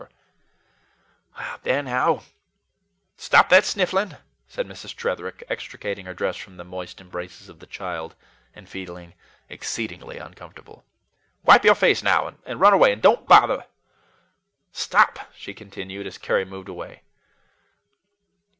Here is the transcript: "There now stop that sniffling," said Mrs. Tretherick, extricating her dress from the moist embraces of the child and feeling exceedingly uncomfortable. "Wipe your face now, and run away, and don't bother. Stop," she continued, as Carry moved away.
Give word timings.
"There 1.61 1.83
now 1.83 2.23
stop 3.17 3.49
that 3.49 3.65
sniffling," 3.65 4.15
said 4.47 4.65
Mrs. 4.67 4.95
Tretherick, 4.95 5.43
extricating 5.47 6.07
her 6.07 6.13
dress 6.15 6.37
from 6.37 6.57
the 6.57 6.63
moist 6.63 6.99
embraces 6.99 7.49
of 7.49 7.59
the 7.59 7.67
child 7.67 8.15
and 8.55 8.67
feeling 8.67 9.13
exceedingly 9.47 10.17
uncomfortable. 10.17 10.83
"Wipe 11.43 11.63
your 11.65 11.75
face 11.75 12.01
now, 12.01 12.33
and 12.47 12.59
run 12.59 12.73
away, 12.73 12.91
and 12.91 12.99
don't 13.03 13.27
bother. 13.27 13.67
Stop," 14.71 15.29
she 15.35 15.53
continued, 15.53 16.07
as 16.07 16.17
Carry 16.17 16.45
moved 16.45 16.67
away. 16.69 17.03